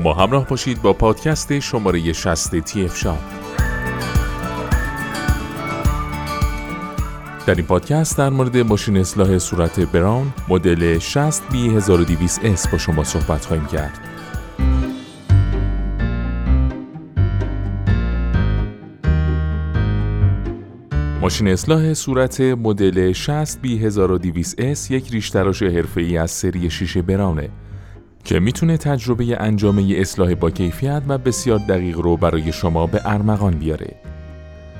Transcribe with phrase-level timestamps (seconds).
[0.00, 3.18] ما همراه باشید با پادکست شماره 60 تی اف شاب
[7.46, 12.78] در این پادکست در مورد ماشین اصلاح صورت براون مدل 60 b 1200 s با
[12.78, 14.00] شما صحبت خواهیم کرد.
[21.20, 27.02] ماشین اصلاح صورت مدل 60 b 1200 s یک ریش تراش حرفه‌ای از سری شیشه
[27.02, 27.50] براونه
[28.26, 33.54] که می‌تونه تجربه انجامه اصلاح با کیفیت و بسیار دقیق رو برای شما به ارمغان
[33.54, 33.94] بیاره.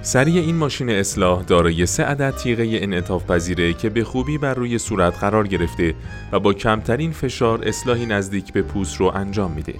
[0.02, 4.78] سری این ماشین اصلاح دارای سه عدد تیغه انعطاف پذیره که به خوبی بر روی
[4.78, 5.94] صورت قرار گرفته
[6.32, 9.74] و با کمترین فشار اصلاحی نزدیک به پوست رو انجام میده.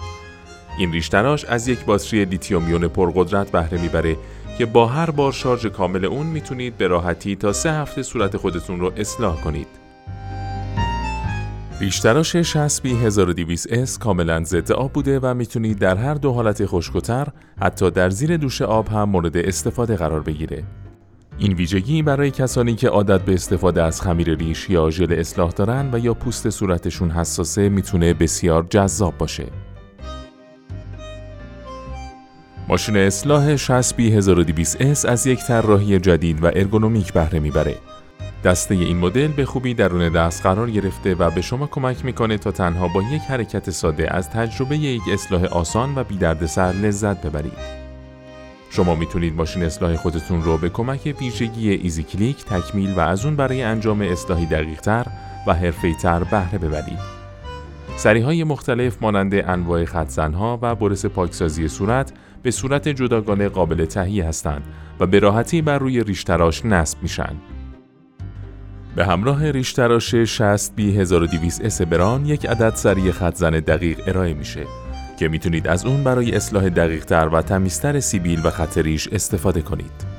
[0.78, 4.17] این ریشتراش از یک باتری لیتیوم پرقدرت بهره می‌بره
[4.59, 8.80] که با هر بار شارژ کامل اون می‌تونید به راحتی تا سه هفته صورت خودتون
[8.80, 9.85] رو اصلاح کنید.
[11.80, 16.66] ریشتراش 60 بی 1200 s کاملا ضد آب بوده و می‌تونید در هر دو حالت
[16.66, 17.28] خشکتر
[17.60, 20.64] حتی در زیر دوش آب هم مورد استفاده قرار بگیره.
[21.38, 25.91] این ویژگی برای کسانی که عادت به استفاده از خمیر ریش یا ژل اصلاح دارن
[25.92, 29.46] و یا پوست صورتشون حساسه می‌تونه بسیار جذاب باشه.
[32.68, 37.77] ماشین اصلاح 60 بی 1200 s از یک طراحی جدید و ارگونومیک بهره می‌بره
[38.47, 42.50] دسته این مدل به خوبی درون دست قرار گرفته و به شما کمک می‌کنه تا
[42.50, 47.58] تنها با یک حرکت ساده از تجربه یک اصلاح آسان و بی سر لذت ببرید.
[48.70, 53.36] شما می‌تونید ماشین اصلاح خودتون رو به کمک ویژگی ایزی کلیک تکمیل و از اون
[53.36, 55.06] برای انجام اصلاحی دقیقتر
[55.47, 56.98] و تر بهره ببرید.
[57.97, 64.24] سری های مختلف مانند انواع خطزنها و برس پاکسازی صورت به صورت جداگانه قابل تهیه
[64.24, 64.62] هستند
[65.00, 67.36] و به راحتی بر روی ریشتراش نصب میشن.
[68.97, 74.66] به همراه ریشتراش 60 B 1200 s براون یک عدد سری خطزن دقیق ارائه میشه
[75.18, 79.62] که می‌تونید از اون برای اصلاح دقیق تر و تمیزتر سیبیل و خط ریش استفاده
[79.62, 80.17] کنید.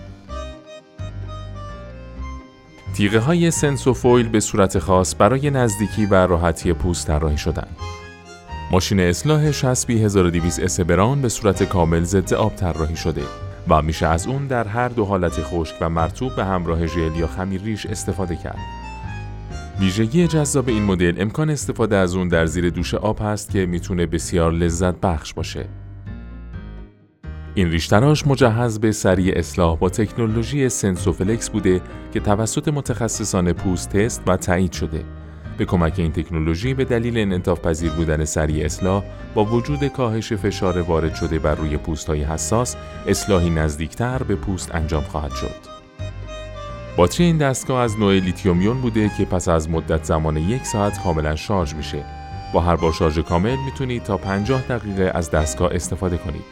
[2.96, 7.68] تیغه های SensoFoil به صورت خاص برای نزدیکی و راحتی پوست طراحی شدن.
[8.72, 13.82] ماشین اصلاح 60 B 1200 s براون به صورت کامل ضد آب طراحی شده و
[13.82, 17.62] میشه از اون در هر دو حالت خشک و مرطوب به همراه ژل یا خمیر
[17.62, 18.60] ریش استفاده کرد.
[19.80, 24.06] ویژگی جذاب این مدل امکان استفاده از اون در زیر دوش آب هست که می‌تونه
[24.06, 25.66] بسیار لذت بخش باشه.
[27.56, 31.82] این ریشتراش مجهز به سری اصلاح با تکنولوژی سنسوفلکس بوده
[32.14, 35.04] که توسط متخصصان پوست تست و تایید شده
[35.58, 39.04] به کمک این تکنولوژی به دلیل انعطاف پذیر بودن سری اصلاح
[39.34, 42.76] با وجود کاهش فشار وارد شده بر روی پوست های حساس
[43.08, 45.78] اصلاحی نزدیکتر به پوست انجام خواهد شد.
[46.98, 51.04] باتری این دستگاه از نوع لیتیوم یون بوده که پس از مدت زمان یک ساعت
[51.04, 52.04] کاملا شارژ میشه.
[52.54, 56.46] با هر بار شارژ کامل می‌تونید تا 50 دقیقه از دستگاه استفاده کنید.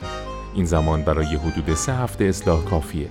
[0.56, 3.08] این زمان برای حدود سه هفته اصلاح کافیه.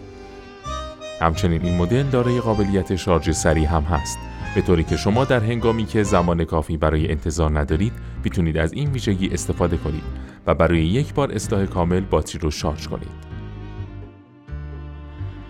[1.21, 4.19] همچنین این مدل دارای قابلیت شارژ سریع هم هست
[4.55, 7.93] به طوری که شما در هنگامی که زمان کافی برای انتظار ندارید
[8.25, 10.05] می‌تونید از این ویژگی استفاده کنید
[10.47, 13.35] و برای یک بار اصلاح کامل باتری رو شارژ کنید.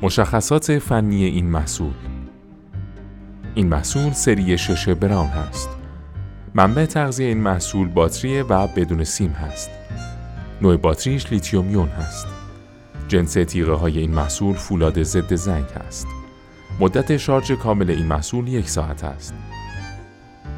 [0.02, 1.92] مشخصات فنی این محصول
[3.54, 5.68] این محصول سری شش براون هست.
[6.54, 9.70] منبع تغذیه این محصول باتری و بدون سیم هست.
[10.62, 12.26] نوع باتریش لیتیوم یون هست.
[13.08, 16.06] جنس تیغه های این محصول فولاد ضد زنگ است.
[16.80, 19.34] مدت شارژ کامل این محصول یک ساعت است.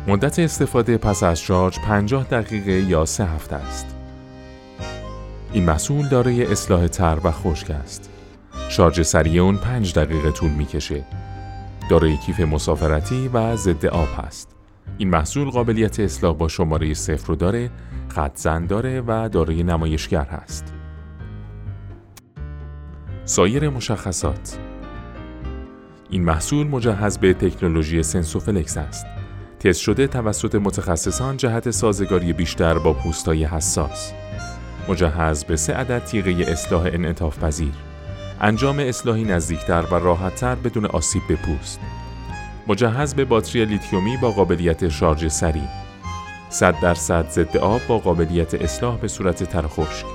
[0.09, 3.87] مدت استفاده پس از شارژ 50 دقیقه یا سه هفته است.
[5.53, 8.11] این محصول دارای اصلاح تر و خشک است.
[8.69, 11.05] شارژ سریع اون 5 دقیقه طول می‌کشه.
[11.91, 14.57] دارای کیف مسافرتی و ضد آب است.
[14.99, 17.71] این محصول قابلیت اصلاح با شماره صفر رو داره،
[18.09, 20.73] خط زن داره و دارای نمایشگر هست.
[23.25, 24.59] سایر مشخصات
[26.11, 29.07] این محصول مجهز به تکنولوژی سنسوفلکس است.
[29.61, 34.13] تست شده توسط متخصصان جهت سازگاری بیشتر با پوستای حساس.
[34.89, 37.73] مجهز به سه عدد تیغه اصلاح انعطاف پذیر.
[38.41, 41.81] انجام اصلاحی نزدیکتر و راحتتر بدون آسیب به پوست.
[42.67, 45.69] مجهز به باتری لیتیومی با قابلیت شارژ سریع.
[46.49, 50.07] 100 درصد ضد آب با قابلیت اصلاح به صورت تر خشک.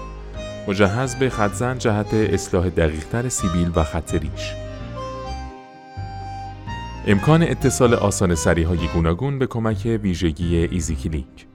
[0.67, 4.53] مجهز به خطزن جهت اصلاح دقیقتر سیبیل و خط ریش.
[7.07, 11.47] امکان اتصال آسان سری های گوناگون به کمک ویژگی Easy Click.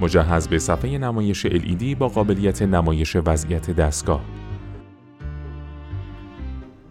[0.00, 4.20] مجهز به صفحه نمایش LED با قابلیت نمایش وضعیت دستگاه.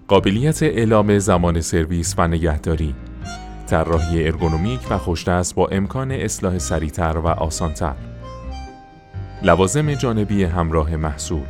[0.08, 2.96] قابلیت اعلام زمان سرویس و نگهداری
[3.68, 7.96] طراحی ارگونومیک و خوشدست با امکان اصلاح سریعتر و آسانتر
[9.44, 11.46] لوازم جانبی همراه محصول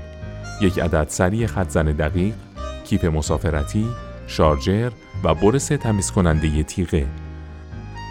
[0.61, 2.33] یک عدد سری خطزن دقیق
[2.85, 3.87] کیپ مسافرتی
[4.27, 4.91] شارجر
[5.23, 7.07] و برس تمیز کننده تیغه.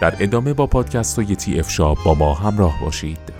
[0.01, 3.38] در ادامه با پادکست های تی اف شاب با ما همراه باشید.